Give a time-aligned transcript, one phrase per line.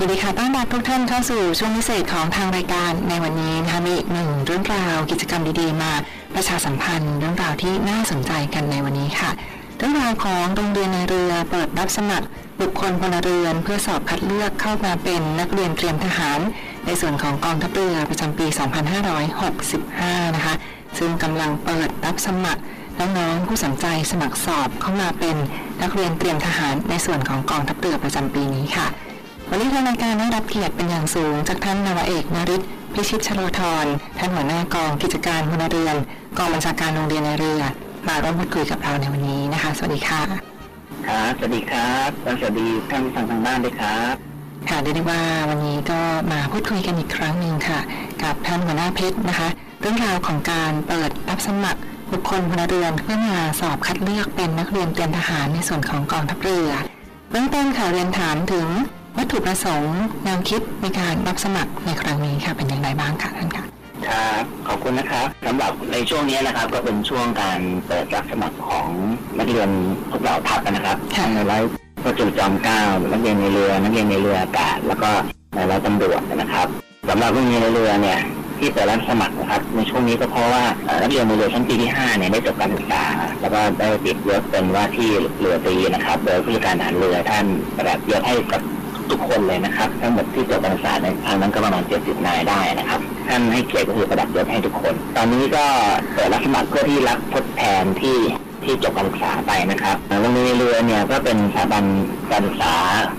[0.00, 5.92] สวัสดีค่ะ ต้อนรับทุกท่านเข้าสู่ช่วงพิเศษของทางรายการในวันนี้นะคะมีหนึ่งเรื่องราวกิจกรรมดีๆ มา
[6.34, 9.30] ประชาสัมพันธ์เรื่องราวที่น่าสนใจกันในวันนี้ค่ะ
[9.78, 12.26] เรื่องราวของโรงเรียนในเรือเปิดรับสมัคร
[12.60, 16.40] บุคคลพลเรือน เพื่อสอบคัดเลือกเข้ามาเป็นนักเรียนเตรียมทหาร
[16.86, 18.46] ในส่วนของกองทัพเรือประจำปี
[19.60, 20.54] 2565 นะคะ
[20.98, 22.62] ซึ่งกำลังเปิดรับสมัคร
[22.98, 25.36] น้องๆผู้สนใจสมัครสอบเข้ามาเป็น
[25.82, 28.88] นักเรียนเตรียมทหารในส่วนของกองทัพเรือประจำปีนี้ค่ะ
[29.50, 32.62] วันนี้ทางรายการได้รับเกียรติเป็นอย่างสูง จากท่านนาวาเอกนริศ
[32.94, 33.86] พิชิตชโลธร
[34.18, 35.96] ท่านหัวหน้ากองกิจการพลเรือน
[36.38, 37.62] กองบัญชาการโรงเรียนในเรือ
[38.08, 40.20] มาร่วมพูดคุยกับเราในวันนี้นะคะ สวัสดีค่ะ
[41.06, 44.14] ครับสวัสดีครับและสวัสดีท่านผู้ฟังทางบ้านด้วยครับ
[44.68, 46.00] ค่ะเรียกได้ว่าวันนี้ก็
[46.32, 47.80] มาพูดคุยกันอีกครั้งหนึ่งค่ะ
[48.22, 49.48] กับท่านหัวหน้าเพชรนะคะ
[49.80, 51.80] เรื่องราวของการเปิดรับสมัคร
[52.12, 56.70] บุคคลพลเรือนเพื่อมาสอบคัดเลือกเป็นนักเรียนเตรียมทหารในส่วนของกองทัพเรือ
[57.30, 58.68] เบื้องต้นค่ะเรียนถามถึง
[59.18, 63.64] วัตถุประสงค์แนวคิดในการรับสมัครในครั้งนี้ค่ะ เป็นอย่างไรบ้างค่ะท่านคะ
[64.08, 68.88] ครับขอบคุณนะครับสำหรับในช่วงนี้นะครับ ก็เป็นช่วงการเปิดรับสมัครของ
[69.38, 69.68] นักเรียน
[70.10, 71.62] ทุกเหล่าทัพนะครับค่ะในร้อย
[72.04, 75.10] พระจุลจอมเกล้านักเรียนในเรือนักเรียนในเรืออากาศแล้วก็
[75.54, 76.66] ในร้อยตำรวจนะครับ
[77.08, 78.20] สำหรับนักเรียนในเรือเนี่ย
[78.58, 83.04] ที่เปิดรับสมัครนะครับในช่วงนี้ก็เพราะว่าเอ่อนักเรียนในเรือชั้นปีที่5เนี่ยได้จบการศึกษา
[83.40, 87.46] แล้วก็ได้ติดยศเป็นว่าที่เรือตรีนะครับ โดยผู้จัดการทหารเรือท่าน
[87.76, 88.62] ประดับยศให้กับ
[89.10, 95.64] ทุกคนเลยนะครับ ทั้งหมดที่จบการศึกษาในทางนั้นก็ประมาณ 70 นายได้นะครับท่านให้เกียรติก็คือประดับยศให้ทุกคน ตอนนี้ก็
[96.14, 98.18] เปิดรับสมัครเพื่อที่รับทดแทนที่
[98.64, 101.84] ที่จบการศึกษาไปนะครับโรงเรียนเรือเนี่ยก็เป็นสถาบัน
[102.30, 102.74] การศึกษา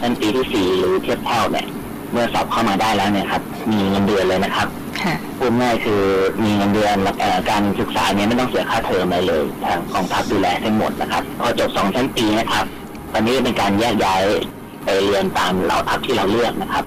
[0.00, 1.66] ชั้นปีที่ 4 หรือเทียบเท่าเนี่ย
[2.12, 4.68] เมื่อสอบเข้ามาได้แล้วเนี่ยครับ มีเงินเดือนเลยนะครับ
[5.38, 6.02] พูดง่ายคือ
[6.44, 6.96] มีเงินเดือน
[7.50, 12.64] การศึกษาเนี่ยไม่ต้องเสียค่าเทอมอะไรเลย ทางกองทัพดูแลทั้งหมดนะครับ พอจบสองชั้นปีนะครับ
[13.12, 14.22] ตอนนี้เป็นการแยกย้าย
[14.84, 16.84] ไปเรียนตามเหล่าทัพที่เราเลือกนะครับ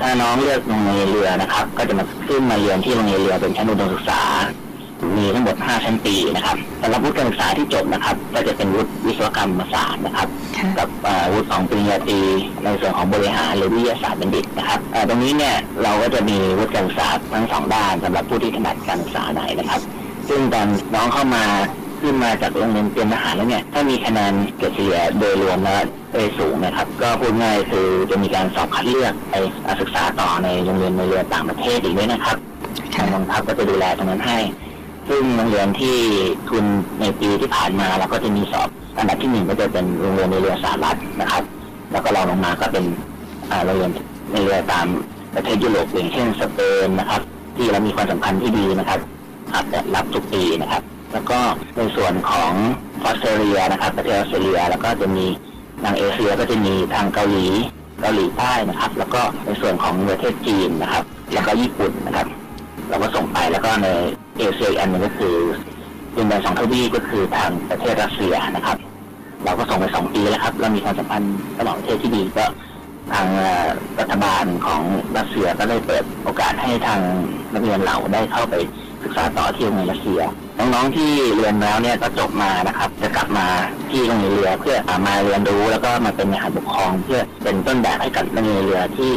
[0.00, 4.20] ถ้าน้องเลือกโรงเรียนเรือนะครับ ก็จะมาขึ้นมาเรียนที่โรงเรียนเรือเป็นชั้นอุดมศึกษา
[5.16, 12.20] มีทั้งหมด 5 ชั้นปีนะครับสำหรับวุฒิการศึกษาที่จบนะครับ ก็จะเป็นวุฒิวิศวกรรมศาสตร์นะครับค่ะกับเอ่อวุฒิของปริญญาตรี
[12.64, 19.80] ในส่วนของบริหารหรือวิทยาศาสตร์บัณฑิตนะครับเอ่อตรงนี้เนี่ยเราก็จะมีวุฒิการศึกษาทั้งสองด้านสำหรับผู้ที่ถนัดการศึกษาไหนนะครับ
[20.28, 21.44] ซึ่งตอนน้องเข้ามา
[22.00, 29.34] ขึ้นมาจากโรงเรียนเตรียมทหารแล้วเนี่ยถ้ามีคะแนนเกรดเฉลี่ยโดยรวมแล้วได้สูงนะครับ ก็พูดง่ายคือจะมีการสอบคัดเลือกไป
[29.80, 32.36] ศึกษาต่อในโรงเรียนในเรือต่างประเทศอีกด้วยนะครับ
[32.94, 34.38] ทางกองทัพก็จะดูแลตรงนั้นให้
[35.08, 35.96] ซึ่งโรงเรียนที่
[36.48, 36.64] ทุน
[37.00, 38.68] ในปีที่ผ่านมาเราก็จะมีสอบ
[38.98, 41.42] อันดับที่หนึ่งก็จะเป็นโรงเรียนในเรือสหรัฐนะครับ
[41.92, 42.84] แล้วก็รองลงมาก็เป็น
[43.64, 43.90] โรงเรียน
[44.32, 44.86] ในเรือตาม
[45.34, 47.20] ประเทศยุโรปอย่างเช่นสเปนนะครับ
[47.56, 49.00] ที่เรามีความสัมพันธ์ที่ดีนะครับ
[49.54, 51.38] อาจจะรับทุกปีนะครับ แล้วก็
[51.76, 52.52] ในส่วนของ
[53.04, 55.24] ออสเตรเลียนะครับ ประเทศออสเตรเลีย แล้วก็จะมี
[55.82, 57.46] ทางเอเชียก็จะมีทางเกาหลี
[58.00, 62.26] เกาหลีใต้นะครับ แล้วก็ในส่วนของประเทศจีนนะครับ แล้วก็ญี่ปุ่นนะครับ
[62.88, 63.88] เราก็ส่งไปแล้วก็ใน
[64.38, 65.36] เอเชียอันนึงก็คือ
[66.16, 68.78] ดินแดนสองทวีก็คือทางประเทศรัสเซียนะครับ
[69.44, 72.44] เราก็ส่งไปสองปีแล้วครับเรามีความสัมพันธ์ระหว่างประเทศที่ดีก็
[73.12, 73.26] ทาง
[74.00, 74.82] รัฐบาลของ
[75.16, 77.00] รัสเซียก็ได้เปิดโอกาสให้ทาง
[77.54, 78.54] นักเรียนเราได้เข้าไป
[79.02, 80.22] ศึกษาต่อที่โรงเรียนรัสเซีย
[80.58, 83.46] น้องๆที่เรียนแล้วเนี่ยก็จบมานะครับ จะกลับมา
[83.90, 84.76] ที่โรงเรียนเรือ เพื่อ
[85.06, 89.12] มาเรียนรู้แล้วก็มาเป็นอาหารปกครอง เพื่อเป็นต้นแบบให้กับนักเรียนเรือที่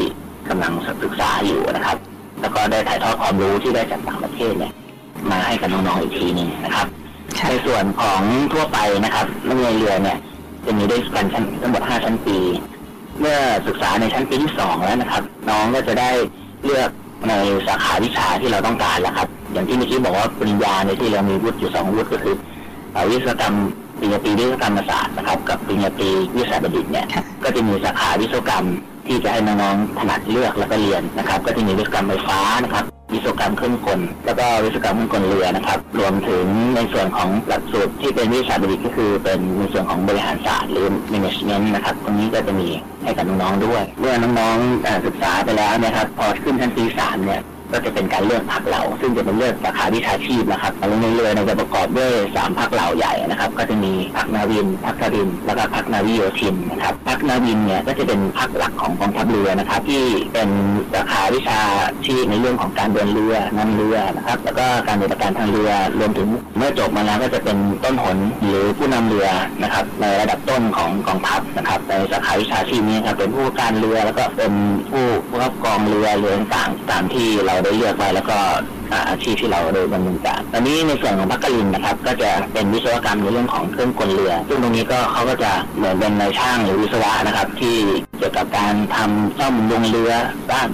[0.50, 0.74] กำลัง
[1.04, 1.98] ศึกษาอยู่นะครับ
[2.42, 4.74] แล้วก็ได้ถ่ายทอดความรู้ที่ได้จากต่างประเทศเนี่ย
[5.32, 6.88] มาให้กับน้องๆอีกทีหนึ่งนะครับ
[7.38, 8.22] ค่ะในส่วนของ
[8.54, 10.18] ทั่วไปนะครับนักเรียนเรือเนี่ย
[10.66, 12.38] จะมีด้วยกันชั้นทั้งหมด 5 ชั้นปี
[13.20, 13.38] เมื่อ
[13.68, 16.12] ศึกษาในชั้นปีที่ 2 แล้วนะครับ น้องก็จะได้
[16.64, 16.90] เลือก
[17.30, 17.34] ใน
[17.68, 22.36] สาขาวิชาที่เราต้องการแล้วครับ อย่างที่เมื่อกี้บอกว่าปริญญาในที่เรามีวุฒิอยู่สองวุฒิก็คือ
[22.94, 23.56] เอ่อวิศวกรรม
[24.00, 28.66] ปริญญาตรีวิศวกรรมศาสตร์นะครับ กับปริญญาตรีวิทยาศาสตร์บัณฑิตเนี่ยค่ะก็จะมีสาขาวิศวกรรม
[29.08, 36.46] ที่จะให้น้องๆถนัดเลือกแล้วก็เรียนนะครับ ก็จะมีวิศวกรรมไฟฟ้านะครับ วิศวกรรมเครื่องกล แล้วก็วิศวกรรมเครื่องกลเรือนะครับ รวมถึง
[36.76, 42.68] ในส่วนของหลักสูตรที่เป็นวิชาบัณฑิตก็คือเป็นในส่วนของบริหารศาสตร์หรือ management นะครับ ตรงนี้ก็จะมี
[43.04, 60.04] ให้กับน้องๆด้วย เมื่อน้องๆศึกษาไปแล้วนะครับ พอขึ้นชั้นปีสามเนี่ย ก็จะเป็นการเลือกพักเหล่า ซึ่งจะเป็นเลือกสาขาวิชาชีพนะครับโรงเรียนเรือจะประกอบด้วยสามพักเหล่าใหญ่นะครับ ก็จะมีพักนาวินพักการิน แล้วก็พักนาวิโยธินนะครับพักนาวินเนี่ยก็จะเป็นพักหลักของกองทัพเรือนะครับ ที่
[60.34, 60.50] เป็น
[60.94, 61.60] สาขาวิชา
[62.06, 66.28] ชีพในเรื่องของการเดินเรือนำเรือนะครับ แล้วก็การบัติการทางเรือรวมถึง
[66.58, 69.28] เมื่อจบมาแล้วก็จะเป็นต้นหนหรือผู้นำเรือ
[69.64, 74.54] นะครับ ในระดับต้นของกองทัพนะครับ ในสาขาวิชาชีพนี้ครับเป็นผู้การเรือแล้วก็เป็น
[74.90, 78.38] ผู้ผู้ครอบครองเรือเรือต่างๆตามที่เราได้เลือกไว้แล้วก็
[79.10, 87.76] อาชีพที่เราได้ดำเนินการตอนนี้ในส่วนของพักกลินนะครับ ก็จะเป็นวิศวกรรมในเรื่องของเครื่องกลเรือ ซึ่งตรงนี้ก็เขาก็จะเหมือนเป็นนายช่างหรือวิศวะนะครับ ที่
[88.18, 90.12] เกี่ยวกับการทำซ่อมบุงเรือ
[90.52, 90.70] บ้าน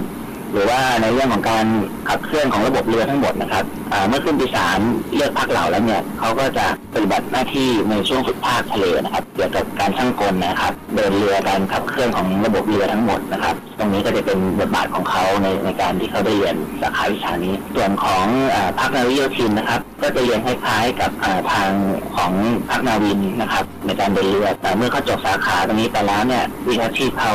[0.52, 1.66] หรือว่าในเรื่องของการ
[2.08, 3.64] ขับเคลื่อนของระบบเรือทั้งหมดนะครับ
[4.08, 4.78] เมื่อขึ้นไปีสาม
[5.14, 21.10] เลือกพักเหล่าแล้วเนี่ยเขาก็จะปฏิบัติหน้าที่ในช่วงฝึกภาคทะเลนะครับเกี่ยวกับการช่างกลนะครับ เดินเรือการขับเคลื่อนของระบบเรือทั้งหมดนะครับ ตรงนี้ก็จะเป็นบทบาทของเขาในในการที่เขาได้เรียนสาขาวิชานี้ ส่วนของอาพักนาวิโยธินนะครับ ก็จะเรียนคล้ายๆกับ
[21.52, 21.70] ทาง
[22.16, 22.32] ของ
[22.70, 27.32] พักนาวินนะครับในการเดินเรือแต่เมื่อเขาจบสาขาตรงนี้ไปแล้วเนี่ยวิชาชีพเขา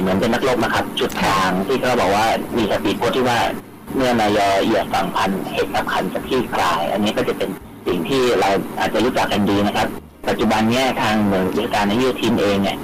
[0.00, 2.26] เหมือนเป็นนักรบนะครับจุดกลางที่เขาบอกว่า
[2.56, 3.40] มีสปีดโบ๊ทที่ว่า
[3.94, 7.50] เมื่อนายอเหยียบฝั่งพันเหตุกับคันจะคลี่คลาย อันนี้ก็จะเป็น
[7.86, 9.86] สิ่งที่เราอาจจะรู้จักกันดีนะครับ
[10.28, 12.76] ปัจจุบันเนี้ยทางหน่วยราชการในยุทธทีมเองเนี่ย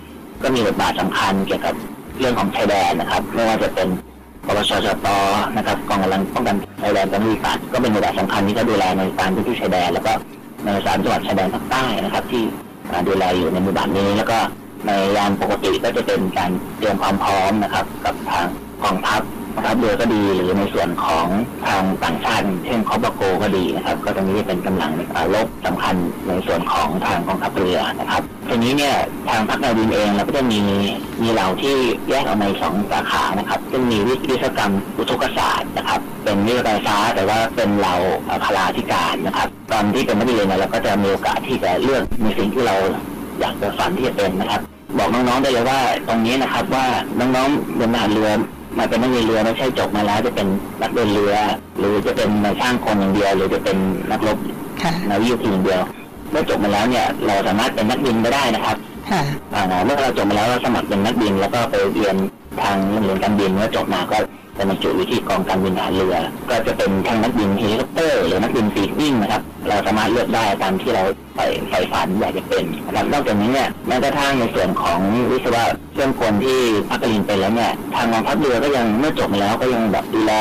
[0.42, 1.74] ก็มีบทบาทสำคัญเกี่ยวกับ
[2.18, 3.88] เรื่องของชายแดนนะครับไม่ว่าจะเป็น
[4.46, 5.06] ปปชชต
[5.56, 10.12] นะครับกองกำลังป้องกันชายแดนตะลุยป่าก็เป็นบทบาทสำคัญที่จะดูแลในการพื้นที่ชายแดนแล้วก็
[10.64, 12.42] ในสามจังหวัดชายแดนภาคใต้นะครับ ที่
[13.08, 14.38] ดูแลอยู่ในบทบาทนี้ แล้วก็
[14.86, 18.46] ในยามปกติก็จะเป็นการเตรียมความพร้อมนะครับ กับทาง
[18.82, 19.22] กองทัพ
[19.64, 21.26] รับเรือก็ดีหรือในส่วนของ
[21.66, 25.96] ทางต่างชาติเช่นคอปโกก็ดีนะครับ ก็ตรงนี้เป็นกำลังอ่ารบสำคัญ
[26.28, 28.96] ในส่วนของทางกองทัพเรือนะครับทีนี้เนี่ย
[29.28, 30.60] ทางพักนาวินเองเราก็จะมี
[31.22, 31.76] มีเหล่าที่
[32.08, 37.94] แยกออกในสองสาขานะครับซึ่งมีวิศวกรรมอุทกศาสตร์นะครับ เป็นวิศวกรรมฟ้าแต่ว่าเป็นเรา
[38.44, 42.76] พลาธิการนะครับ ตอนที่เป็นนักเรียนเนี่ยเราก็จะมีโอกาสที่จะเลือกในสิ่งที่เรา
[43.40, 44.60] อยากจะฝันที่จะเป็นนะครับ
[44.98, 46.86] บอกน้องๆได้เลยว่าตรงนี้นะครับว่า
[47.18, 48.30] น้องๆเดินทางเรือ
[48.78, 50.46] มาเป็นนักเรียนเรือไม่ใช่จบมาแล้วจะเป็น
[50.82, 51.34] นักเดินเรือ
[51.78, 53.76] หรือจะเป็นนายช่างคนอย่างเดียว หรือจะเป็น
[54.10, 54.38] นักรบ
[54.82, 55.80] ค่ะนาวิโยธินอย่างเดียว
[56.30, 58.76] เมื่อจบมาแล้วเนี่ย เราสามารถเป็นนักบินก็ได้นะครับ
[59.10, 59.22] ค่ะ
[59.54, 62.16] อ่าเมื่อเราจบมาแล้วเราสมัครเป็นนักบินแล้วก็ไปเรียน
[62.62, 64.16] ทางโรงเรียนการบินเมื่อจบมาก็
[64.56, 66.16] จะบรรจุอยู่ที่กองการบินทหารเรือ
[66.50, 80.32] ก็จะเป็นทั้งนักบินเฮลิคอปเตอร์หรือนักบินปีกนิ่งนะครับ เราสามารถเลือกได้ตามที่เราใฝ่ใฝ่ฝันอยากจะเป็นนะครับนอกจากนี้เนี่ยแม้กระทั่งในส่วนของวิศวะเครื่องกลที่พรรคกลินเป็นแล้วเนี่ยทางกองทัพเรือก็ยังเมื่อจบมาแล้วก็ยังแบบดูแล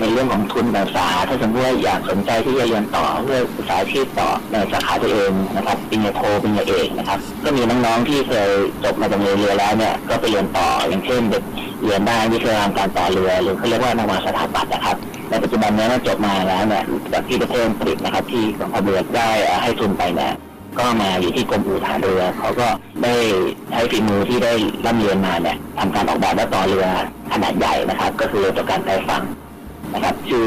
[0.00, 8.50] ในเรื่องของทุนการศึกษาถ้าสมมติว่าอยากสนใจที่จะเรียนต่อเพื่อศึกษาอาชีพต่อในสาขาตัวเองนะครับปริญญาโทปริญญาเอกนะครับ ก็มีน้องๆที่เคย
[8.84, 11.44] จบมาจากเรือแล้วเนี่ยก็ไปเรียนต่ออย่างเช่นเด็ก
[11.82, 14.96] เรียนได้วิทยาการต่อเรือหรือเขาเรียกว่านวาสถาปัตย์นะครับ
[15.30, 19.30] ในปัจจุบันนี้เมื่อจบมาแล้วเนี่ยจากที่ประเทศอังกฤษนะครับที่กองทัพเรือได้
[19.62, 20.32] ให้ทุนไปเนี่ย
[20.78, 22.68] ก็มาอยู่ที่กรมอู่ทหารเรือเขาก็
[23.04, 23.14] ได้
[23.70, 24.52] ใช้ฝีมือที่ได้
[24.86, 26.86] ร่ำเรียนมาเนี่ยทำการออกแบบและต่อเรือ
[27.32, 29.22] ขนาดใหญ่นะครับ ก็คือเรือต่อการไฟฟัง
[29.94, 30.46] นะครับชื่อ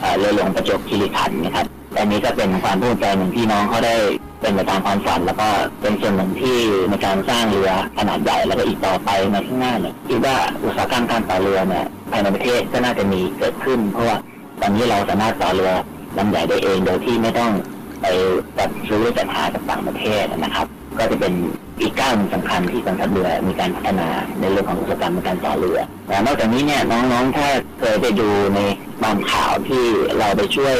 [0.00, 1.66] เอ่อเรือหลวงประจวบคีรีขันธ์นะครับ
[1.98, 3.94] อันนี้ก็เป็นความภูมิใจหนึ่งที่น้องเขาได้
[4.42, 5.48] เป็นไปตามความฝันแล้วก็
[5.80, 6.56] เป็นส่วนหนึ่งที่
[6.90, 14.16] ในการสร้างเรือขนาดใหญ่แล้วก็อีกต่อไปในข้างหน้าเนี่ยคิดว่าอุตสาหกรรมการต่อเรือเนี่ยภายในประเทศก็น่าจะมีเกิดขึ้น เพราะว่า
[14.60, 15.72] ตอนนี้เราสามารถต่อเรือ
[16.18, 17.50] ลำใหญ่ได้เองโดยที่ไม่ต้อง
[18.02, 18.06] ไป
[18.58, 20.66] จัดซื้อจัดหาจากต่างประเทศนะครับ
[20.98, 21.32] ก็จะเป็น
[21.80, 24.08] อีกก้าวหนึ่งสำคัญที่กองทัพเรือมีการพัฒนา
[24.40, 27.48] ในเรื่องของอุตสาหกรรมการต่อเรือแต่นอกจากนี้เนี่ยน้องๆ ถ้า
[27.80, 28.60] เคยไปดูใน
[29.04, 29.84] บางข่าวที่
[30.18, 30.76] เราไปช่วย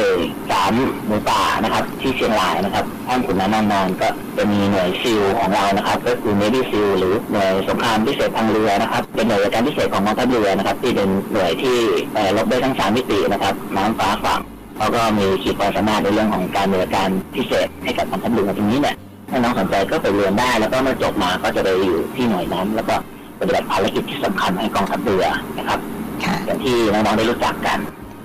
[0.51, 0.73] สาม
[1.07, 11.77] หมูป่านะครับ ที่เชียงรายนะครับท่านขุนน้ำนานนานก็จะมีหน่วยซิลของเรานะครับ ก็คือ Navy SEAL หรือหน่วยสงครามพิเศษทางเรือนะครับ เป็นหน่วยการพิเศษของกองทัพเรือนะครับ ที่เป็นหน่วยที่
[12.15, 14.41] เอ่อรบได้ทั้งสามมิตินะครับน้ำฟ้าฝั่ง
[14.77, 18.97] เขาก็มีขีดความสามารถในเรื่องของการบริการพิเศษให้กับกองทัพเรือตรงนี้เนี่ย
[19.31, 22.95] ถ้าน้องสนใจก็ไปเรียนได้ แล้วก็เมื่อจบมาก็จะไปอยู่ที่หน่วยนั้น แล้วก็
[23.39, 25.25] ปฏิบัติภารกิจที่สำคัญให้กองทัพเรือ
[25.59, 25.79] นะครับ
[26.25, 27.79] ค่ะอย่างที่น้องๆได้รู้จักกัน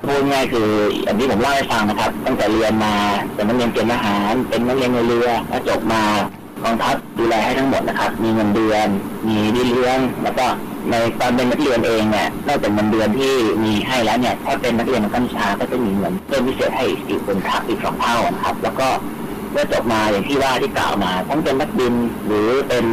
[0.07, 0.69] พูดง่ายคือ
[1.01, 2.93] อย่างที่ผมเล่าให้ฟังนะครับ ตั้งแต่เรียนมา
[3.33, 6.03] เป็นนักเรียนเตรียมทหาร เป็นนักเรียนในเรือแล้วจบมา
[6.63, 8.87] กองทัพดูแลให้ทั้งหมดนะครับ มีเงินเดือน
[9.27, 10.45] มีดีเลี้ยงแล้วก็
[10.89, 13.33] ในตอนเป็นนักเรียนเองเนี่ยนอกจากเงินเดือนที่
[13.63, 18.87] มีให้แล้วเนี่ยถ้าเป็นนักเรียนในกัญชาก็จะมีเงินเพิ่มพิเศษให้อีกเป็นทัพอีกสองเท่านะครับ แล้วก็
[19.51, 21.93] เมื่อจบมาอย่างที่ว่าที่กล่าวมาทั้งเป็นนักบิน
[22.27, 22.85] หรือเป็น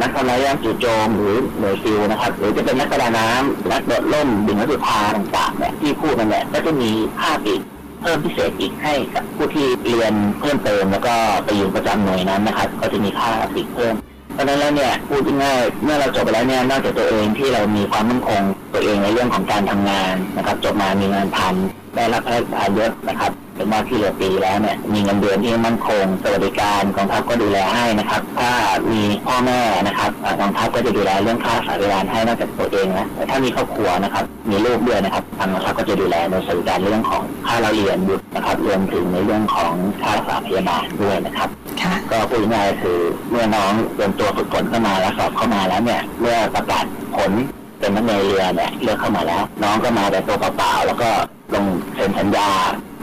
[0.00, 7.60] นักทำลายยานจู่โจมหรือหน่วยซิลนะครับ หรือจะเป็นนักประดาน้ำนักโดดร่มบินนักสุภาต่างๆเนี่ยที่พูดนั่นแหละก็จะมีค่าปีก
[8.00, 13.94] เพิ่มพิเศษอีกให้กับผู้ที่เรียนเพิ่มเติมแล้วก็ไปอยู่ประจำหน่วยนั้นนะครับ ก็จะมีค่าปีกเพิ่ม
[14.34, 18.40] เพราะนั้นแล้วเนี่ยพูดง่ายเมื่อเราจบไปแล้วเนี่ยนอกจากตัวเองที่เรามีความมั่นคง
[18.74, 28.50] ตัวเองในเรื่องของการทำงานนะครับ จบมามีงานทำได้รับพระราชทานยศนะครับ เป็นว่าที่เรือปีแล้วเนี่ยมีเงินเดือนที่มั่นคงสวัสดิการกองทัพก็ดูแลให้นะครับ ถ้า
[28.92, 41.48] มีพ่อแม่นะครับอ่ากองทัพก็จะดูแลเรื่องค่าสาธารณให้นอกจากตัวเองนะแต่ถ้ามีครอบครัวนะครับมีลูกด้วยนะครับทางกองทัพก็จะดูแลในสวัสดิการเรื่องของค่าเราเรียนบุตรนะครับรวมถึงในเรื่องของค่ารักษาพยาบาลด้วยนะครับ
[41.82, 42.98] ค่ะก็พูดง่ายๆคือ
[43.30, 46.84] เมื่อน้องเตรียมตัวฝึกฝนเข้ามาแล้วสอบเข้ามาแล้วเนี่ยเมื่อประกาศ
[47.16, 47.32] ผล
[47.80, 51.10] เป็นนักเรียนเรือเนี่ยเลือกเข้ามาแล้ว น้องก็มาแต่ตัวเปล่าๆแล้วก็
[51.54, 52.50] ลงเซ็นสัญญา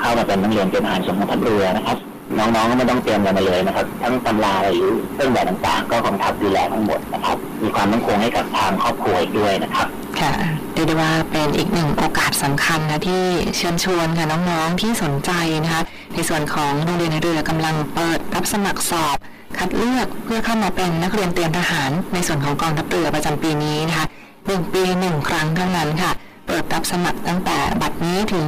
[0.02, 1.98] เข้ามาเป็นนักเรียนเป็นทหารสมทัพเรือนะครับ
[2.38, 9.88] น้องๆก็ไม่ต้องเตรียมอะไรมาเลยนะครับ ทั้งตำราหรือเครื่องแบบต่างๆ ก็กองทัพดูแลทั้งหมดนะครับ มีความมั่นคงให้กับทางครอบครัวอีกด้วยนะครับ
[10.20, 10.34] ค่ะ
[10.74, 13.24] เรียกได้ว่าเป็นอีกหนึ่งโอกาสสำคัญนะที่
[13.58, 15.32] เชิญชวนค่ะน้องๆที่สนใจ
[15.64, 15.82] นะคะ
[16.14, 19.18] ในส่วนของโรงเรียนในเรือกำลังเปิดรับสมัครสอบ
[19.58, 24.06] คัดเลือกเพื่อเข้ามาเป็นนักเรียนเตรียมทหาร ในส่วนของกองทัพเรือประจำปีนี้นะคะ
[24.48, 26.12] หนึ่งปีหนึ่งครั้งเท่านั้นค่ะ
[26.48, 28.48] เปิดรับสมัครตั้งแต่บัดนี้ถึง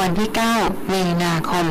[0.00, 0.30] วันที่
[0.60, 1.66] 9 มีนาคม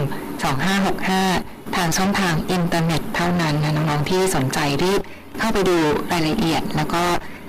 [0.86, 5.02] 2565 ทางช่องทางอินเทอร์เน็ตเท่านั้นนะน้องๆที่สนใจรีบ
[5.40, 5.78] เข้าไปดู
[6.12, 7.04] รายละเอียด แล้วก็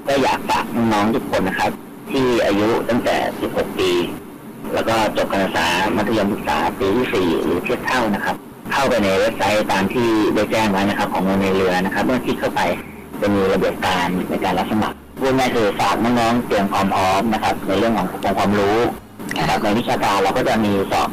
[0.07, 1.71] ก็อยากฝากน้องๆทุกคนนะครับ
[2.11, 3.15] ที่อายุตั้งแต่
[3.47, 3.91] 16 ปี
[4.73, 5.67] แล้วก็จบการศึกษา
[5.97, 8.35] มัธยมศึกษาปีที่4หรือเทียบเท่านะครับ
[8.73, 12.61] เข้าไปในเว็บไซต์ตามที่ได้แจ้งไว้นะครับ ของโรงเรียนเรือนะครับ เมื่อคลิกเข้าไป
[13.21, 18.77] จะมีระเบียบการในการรับสมัครพูดง่ายคือฝากน้องๆเตรียมความพร้อมนะครับ ในเรื่องขององค์ความรู้
[19.39, 21.09] นะครับในวิชาการเราก็จะมีสอบ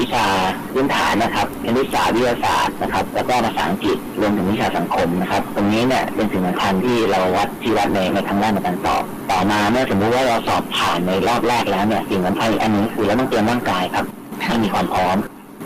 [0.00, 0.26] วิชา
[0.72, 14.04] พื้นฐานนะครับคณิตศาสตร์วิทยาศาสตร์นะครับ แล้วก็ภาษาอังกฤษรวมถึงวิชาสังคมนะครับ ตรงนี้เนี่ยเป็นสิ่งสำคัญที่เราวัดที่วัดในในทางด้านในการสอบ ต่อมาเมื่อสมมุติว่าเราสอบผ่านในรอบแรกแล้วเนี่ยสิ่งสำคัญอีกอันหนึงคือเราต้องเตรียมร่างกายครับ
[14.44, 15.16] ให้มีความพร้อม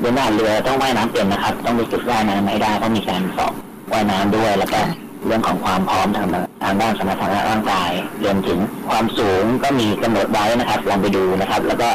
[0.01, 3.53] เดินหน้าเรือต้องว่ายน้ำเป็นนะครับ ต้องรู้สึกว่ายน้ำไม่ได้ต้องมีการสอบ
[3.93, 4.81] ว่ายน้ำด้วยแล้วก็
[5.27, 6.27] เรื่องของความพร้อมทาง
[6.65, 7.91] ทางด้านสมรรถนะร่างกาย
[8.25, 11.89] รวมถึงความสูงก็มีกำหนดไว้นะครับลองไปดูนะครับ แล้วก็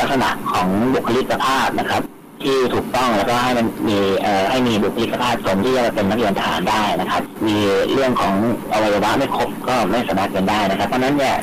[0.00, 2.02] ลักษณะของบุคลิกภาพนะครับ
[2.42, 7.56] ที่ถูกต้องแล้วก็ให้มันมีเอ่อให้มีบุคลิกภาพสมที่จะเป็นนักเรียนทหารได้นะครับ มี
[7.92, 8.34] เรื่องของ
[8.72, 11.36] อวัยวะไม่ครบก็ไม่สามารถเป็นได้นะครับ เพราะนั้นเนี่ย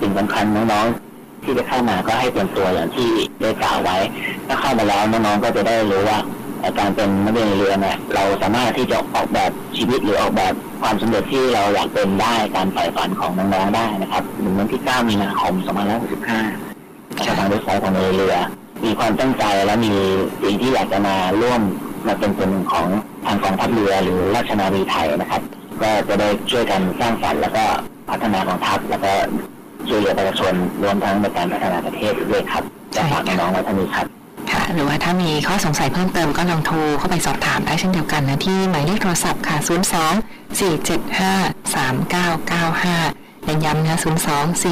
[0.00, 3.08] สิ่งสำคัญน้องๆที่จะเข้ามาก็ให้เตรียมตัวอย่างที่
[3.40, 3.96] ได้กล่าวไว้
[4.46, 6.18] ถ้าเข้ามาแล้วน้องๆก็จะได้รู้ว่า
[6.78, 16.65] การเป็นนักเรียนเรือเนี่ยเราสามารถที่จะออกแบบชีวิตหรือออกแบบความสำเร็จที่เราอยากเป็นได้การใฝ่ฝันของน้องๆได้นะครับถึงวันที่ 9 มีนาคม 2565
[17.38, 18.36] ทางเว็บไซต์ของเรือ
[18.84, 19.94] มีความตั้งใจและมี
[20.42, 21.60] สิ่งที่อยากจะมาร่วม
[22.06, 22.86] มาเป็นส่วนหนึ่งของ
[23.26, 25.42] ทางกองทัพเรือหรือราชนาวีไทยนะครับ
[25.82, 27.64] ก็จะได้ช่วยกันสร้างสรรค์แล้วก็
[28.10, 29.12] พัฒนากองทัพแล้วก็
[29.88, 32.62] ช่วยเหลือประชาชนรวมทั้งในการพัฒนาประเทศด้วยครับ
[32.94, 34.06] จะฝากน้องไว้ท่านี้ครับ
[34.52, 39.68] ค่ะหรือว่าถ้ามีข้อสงสัยเพิ่มเติมก็ลองโทรเข้าไปสอบถามได้เช่นเดียวกันนะที่หมายเลขโทรศัพท์ค่ะ 02
[40.60, 44.62] 475 3995 เน้นย้ำนะ02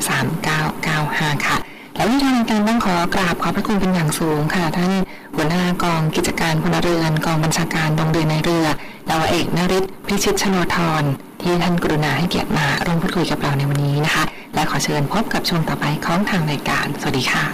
[0.00, 1.56] 475 3995 ค่ะ
[1.96, 4.92] แล้ววิธีการต้องขอกราบขอบพระคุณเป็นอย่างสูงค่ะ ท่าน
[5.34, 8.66] หัวหน้ากองกิจการพลเรือนกองบัญชาการดงเรือในเรือ
[9.10, 11.04] ดาวเอกนริศพิชิตชโนธร
[11.42, 14.24] ที่ท่านกรุณาให้เกียรติมาร่วมพูดคุยกับเราในวันนี้นะคะ
[14.54, 17.44] และขอเชิญพบกับช่วงต่อไปของทางรายการ สวัสดีค่ะ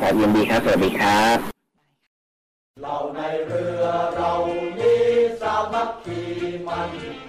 [0.00, 1.55] ครับยินดีครับ สวัสดีครับ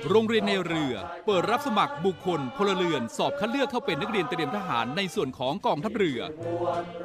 [0.09, 0.93] โรงเรียนในเรือ
[1.25, 6.19] เปิดรับสมัครบุคคลพลเรือน สอบคัดเลือกเข้าเป็นนักเรียนเตรียมทหารในส่วนของกองทัพเรือ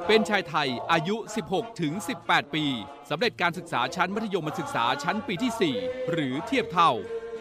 [0.07, 1.15] เป็นชายไทยอายุ
[1.47, 1.93] 16 ถึง
[2.25, 2.65] 18 ปี
[3.09, 6.91] สำเร็จการศึกษาชั้นมัธยมศึกษาชั้นปีที่ 4 หรือเทียบเท่า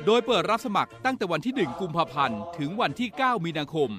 [0.07, 3.91] โดยเปิดรับสมัครตั้งแต่วันที่ 1 กุมภาพันธ์ ถึงวันที่ 9 มีนาคม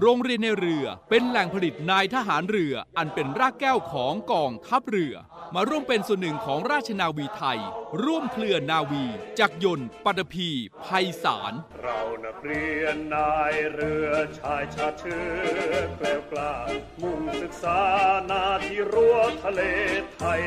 [0.00, 5.14] โรงเรียนในเรือเป็นแหล่งผลิตนายทหารเรือ อันเป็นรากแก้วของกองทัพเรือ
[5.54, 7.60] มาร่วมเป็นส่วนหนึ่งของราชนาวีไทย
[8.04, 9.04] ร่วมเคลื่อนนาวี
[9.38, 10.48] จักรยนต์ปัตภี
[10.84, 15.24] ภัยสาร เรานักเรียนนายเรือชายชาเชื้
[15.70, 16.54] อแกล้วกล้า
[17.00, 17.80] มุ่งศึกษา
[18.30, 19.60] นาที่รั้วทะเล
[20.14, 20.42] ไทย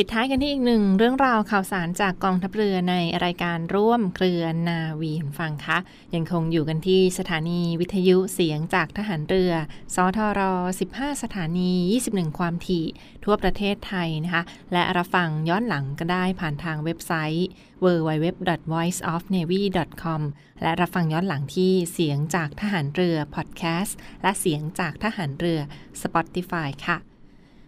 [0.00, 5.78] ปิดท้ายกันที่อีกหนึ่งเรื่องราวข่าวสารจากกองทัพเรือในรายการร่วมเครือนาวีคุณฟังคะ
[6.14, 9.52] ยังคงอยู่กันที่สถานีวิทยุเสียงจากทหารเรือ
[9.94, 10.40] สทร
[10.80, 11.72] 15 สถานี
[12.06, 12.86] 21 ความถี่
[13.24, 17.46] ทั่วประเทศไทยนะคะ และรับฟังย้อนหลังก็ได้ผ่านทางเว็บไซต์
[17.84, 20.20] www.voiceofnavy.com
[20.62, 25.58] และรับฟังย้อนหลังที่เสียงจากทหารเรือพอดแคสต์และเสียงจากทหารเรือ
[26.02, 26.98] Spotify ค่ะ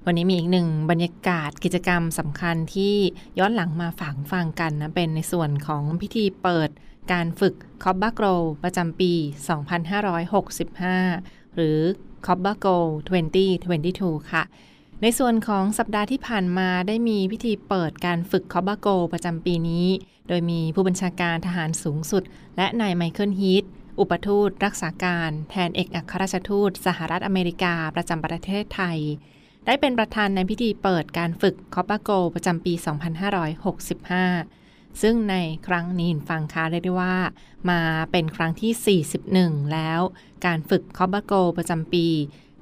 [0.06, 2.96] วันนี้มีอีกหนึ่งบรรยากาศกิจกรรมสำคัญที่
[3.38, 6.70] ย้อนหลังมาฝากฟังกันนะ เป็นในส่วนของพิธีเปิด
[7.12, 8.26] การฝึกCobra Gold
[8.62, 9.12] ประจำปี
[10.74, 11.78] 2565 หรือ
[12.26, 12.70] Cobra Gold
[13.52, 14.42] 2022 ค่ะ
[15.02, 19.86] ในส่วนของสัปดาห์ที่ผ่านมาได้มีพิธีเปิดการฝึก Cobra Gold ประจำปีนี้
[20.28, 22.22] โดยมีผู้บัญชาการทหารสูงสุด
[22.56, 23.64] และนายไมเคิลฮีท
[24.00, 29.00] อุปทูตรักษาการ แทนเอกอัครราชทูต สหรัฐอเมริกาประจำประเทศไทย
[29.66, 37.16] ได้เป็นประธานในพิธีเปิดการฝึก Cobra Gold ประจำปี 2565 ซึ่งในครั้งนี้ฟังคะเรียกได้ว่า
[37.70, 37.81] มา
[38.12, 40.01] เป็นครั้งที่ 41 แล้ว
[40.46, 42.07] การฝึกคอปปาโกประจำปี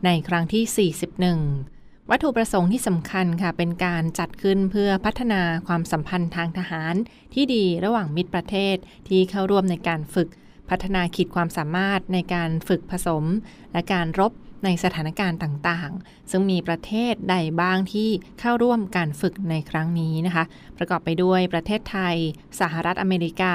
[0.04, 6.94] ในครั้งที่ 41วัตถุประสงค์ที่สำคัญค่ะ เป็นการจัดขึ้นเพื่อพัฒนาความสัมพันธ์ทางทหาร
[7.34, 8.76] ที่ดีระหว่างมิตรประเทศ
[9.08, 10.28] ที่เข้าร่วมในการฝึก
[10.70, 13.24] พัฒนาขีดความสามารถในการฝึกผสม
[13.72, 14.32] และการรบ
[14.64, 20.44] ในสถานการณ์ต่างๆ ซึ่งมีประเทศใดบ้างที่เข้าร่วมการฝึกในครั้งนี้นะคะ
[20.76, 22.16] ประกอบไปด้วยประเทศไทย
[22.60, 23.54] สหรัฐอเมริกา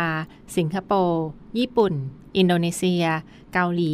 [0.58, 1.26] สิงคโปร์
[1.60, 1.94] ญี่ปุ่น
[2.38, 3.04] อินโดนีเซีย
[3.54, 3.92] เกาหลี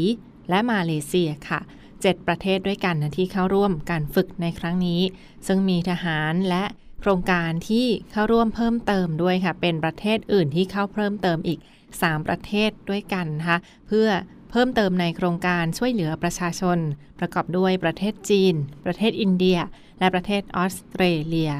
[0.49, 1.59] และมาเลเซียค่ะ
[1.93, 5.01] 7ประเทศด้วยกันนะที่เข้าร่วมการฝึกในครั้งนี้
[5.47, 6.63] ซึ่งมีทหารและ
[7.01, 11.59] โครงการที่เข้าร่วมเพิ่มเติมด้วยค่ะ เป็นประเทศอื่นที่เข้าเพิ่มเติมอีก
[11.93, 14.07] 3 ประเทศด้วยกันนะคะเพื่อ
[14.49, 16.77] เพิ่มเติมในโครงการช่วยเหลือประชาชน
[17.19, 19.57] ประกอบด้วยประเทศจีน ประเทศอินเดีย
[19.99, 21.53] และประเทศออสเตรเลีย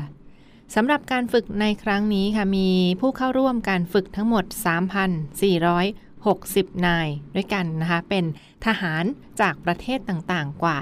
[0.75, 4.45] สำหรับการฝึกในครั้งนี้ค่ะมีผู้เข้าร่วมการฝึกทั้งหมด
[6.05, 8.25] 3,460 นายด้วยกันนะคะเป็น
[8.65, 9.03] ทหาร
[9.41, 10.77] จากประเทศต่างๆกว่า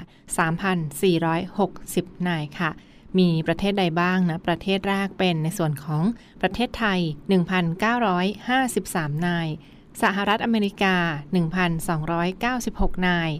[1.52, 2.70] 3,460 นายค่ะ
[3.18, 6.04] มีประเทศใดบ้างนะ ประเทศแรกเป็นในส่วนของ
[6.42, 7.00] ประเทศไทย
[8.34, 9.48] 1,953 นาย
[10.02, 10.96] สหรัฐอเมริกา
[12.16, 13.30] 1,296 นาย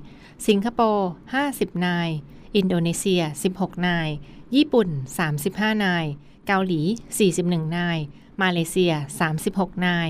[0.47, 1.11] สิงคโปร์
[1.47, 2.09] 50 นาย
[2.57, 3.23] อินโดนีเซีย
[3.55, 4.09] 16 นาย
[4.57, 4.89] ญี่ปุ่น
[5.37, 6.05] 35 นาย
[6.47, 6.81] เกาหลี
[7.29, 7.99] 41 นาย
[8.43, 8.93] มาเลเซีย
[9.39, 10.09] 36 นาย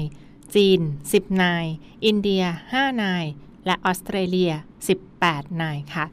[0.54, 0.80] จีน
[1.11, 1.64] 10 นาย
[2.04, 3.24] อินเดีย 5 นาย
[3.66, 4.52] และออสเตรเลีย
[5.06, 6.04] 18 นายค่ะ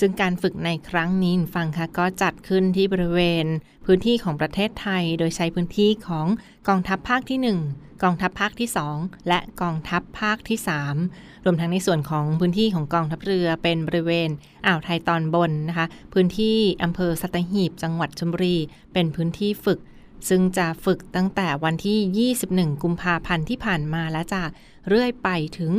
[0.00, 3.46] ซึ่งการฝึกในครั้งนี้ฟังค่ะก็จัดขึ้นที่บริเวณ
[3.86, 6.26] พื้นที่ของประเทศไทย โดยใช้พื้นที่ของ
[6.68, 7.38] กองทัพภาคที่
[7.72, 10.58] 1 กองทัพภาคที่ 2 และกองทัพภาคที่
[11.02, 14.28] 3 รวมทั้งในส่วนของพื้นที่ของกองทัพเรือเป็นบริเวณ
[14.66, 18.56] อ่าวไทยตอนบนนะคะ พื้นที่อำเภอสัตหีบ จังหวัดชลบุรี
[18.92, 19.80] เป็นพื้นที่ฝึก
[20.28, 24.42] ซึ่งจะฝึกตั้งแต่วันที่ 21 กุมภาพันธ์ที่ผ่านมาและจะ
[24.88, 25.72] เรื่อยไปถึง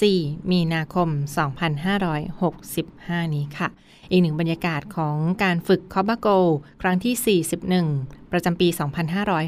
[0.00, 1.08] 4 มีนาคม
[2.42, 3.68] 2565 นี้ค่ะ
[4.10, 6.28] อีกหนึ่งบรรยากาศของการฝึกคอบาโก
[6.82, 7.40] ครั้งที่
[7.90, 8.68] 41 ประจำปี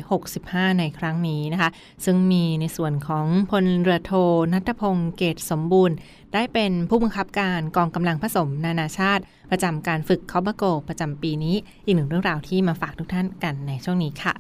[0.01, 1.71] 2565 ในครั้งนี้นะคะ
[2.05, 4.13] ซึ่งมีในส่วนของพลเรือโท
[4.53, 5.97] นัทพงศ์เกตสมบูรณ์
[6.35, 14.35] ได้เป็นผู้บังคับการกองกำลังผสมนานาชาติ ประจำการฝึกคอบาโก ประจำปีนี้ อีกหนึ่งเรื่องราวที่มาฝากทุกท่านกันในช่วงนี้ค่ะ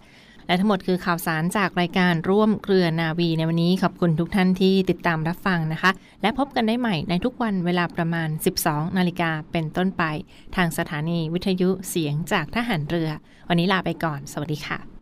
[0.49, 5.91] และทั้งหมดคือข่าวสารจากรายการร่วมเครือนาวีในวันนี้ขอบคุณทุกท่านที่ติดตามรับฟังนะคะ
[6.23, 8.29] และพบกันได้ใหม่ในทุกวันเวลาประมาณ
[8.63, 10.05] 12 นาฬิกาเป็นต้นไป
[10.57, 13.11] ทางสถานีวิทยุเสียงจากทหารเรือ
[13.49, 14.98] วันนี้ลาไปก่อน สวัสดีค่ะ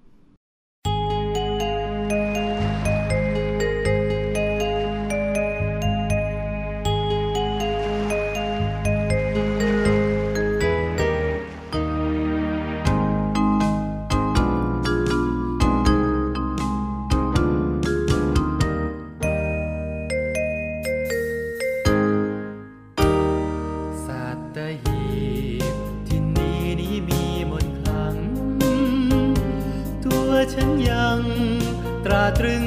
[32.39, 32.62] ตรึง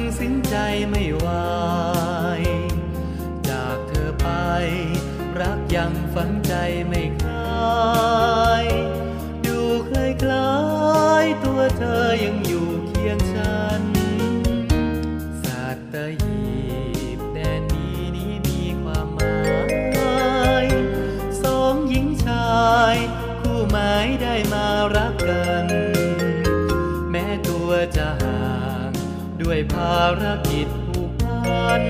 [29.52, 31.82] ด้วยภารกิจผูกพัน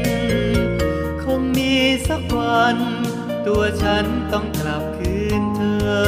[1.23, 1.75] คงมี
[2.09, 2.77] สักวัน
[3.47, 6.01] ตัวฉันต้องกลับคืนเธอ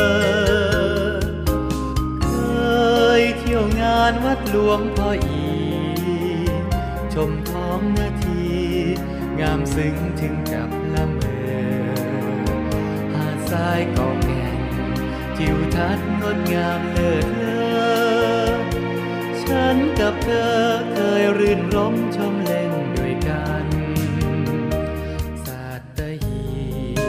[2.25, 2.31] เค
[3.21, 5.45] ยเที่ยวงานวัดหลวงพ่ออี
[7.15, 8.45] ชมท้องนาที
[9.41, 11.53] งามซึ้งถึงกับละเมอ
[13.13, 14.59] หาดทรายกาะแก่ง
[15.37, 17.52] ทิวทัศน์งดงามเลิศเลอ
[19.53, 20.57] ฉันกับเธอ
[20.93, 23.67] เคยรื่นรมชมเล่นด้วยกัน
[25.45, 25.67] สั
[25.99, 26.43] ตหี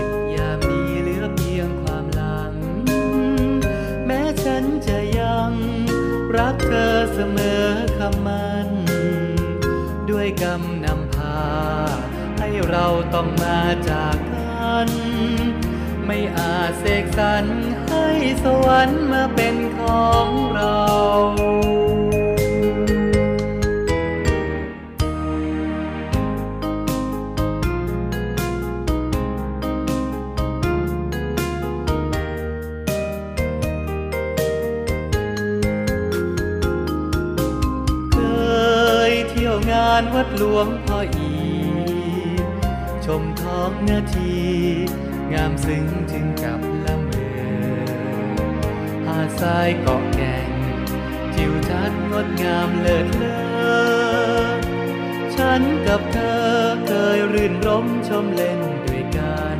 [0.06, 2.54] บยามนี้เหลือเพียงความหลัง
[4.06, 5.52] แม้ฉันจะยัง
[6.38, 7.66] รักเธอเสมอ
[7.98, 8.68] คำมัน
[10.10, 11.42] ด้วยกำนำพา
[12.40, 14.90] ให้เราต้องมาจากกัน
[16.06, 17.46] ไม่อาจเสกสรร
[17.90, 18.08] ให้
[18.44, 41.32] สวรรค์มาเป็นของเราานวัดหลวงพ่ออี
[43.06, 44.36] ชมท้องนาที
[45.34, 47.40] งามซึ้งถึงกับละเมอ
[49.06, 50.52] หาดทรายเกาะแก่ง
[51.34, 54.54] ทิวทัศน์งดงามเลิศเลอ
[55.36, 56.44] ฉันกับเธอ
[56.88, 59.60] เคยรื่นรมชมเล่นด้วยกัน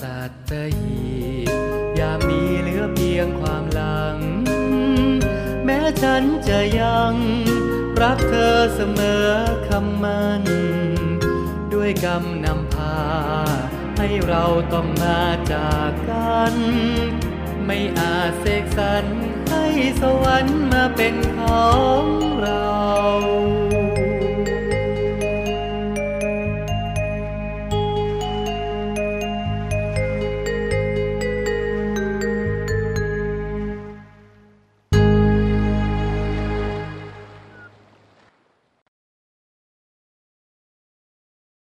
[0.00, 0.18] สั
[0.50, 1.02] ตหี
[1.48, 1.50] บ
[1.98, 4.16] ยามนี้เหลือเพียงความหลัง
[5.64, 7.14] แม้ฉันจะยัง
[8.02, 9.28] รักเธอเสมอ
[9.68, 10.42] คำมัน
[11.72, 12.98] ด้วยกำนำพา
[13.98, 16.54] ให้เราต้องมาจากกัน
[17.66, 19.04] ไม่อาจเสกสรร
[19.50, 19.66] ให้
[20.00, 21.70] สวรรค์มาเป็นขอ
[22.02, 22.04] ง
[22.42, 22.72] เรา